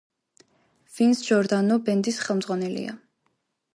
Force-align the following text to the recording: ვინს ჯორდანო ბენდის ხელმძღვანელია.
ვინს 0.95 1.21
ჯორდანო 1.27 1.77
ბენდის 1.91 2.21
ხელმძღვანელია. 2.25 2.97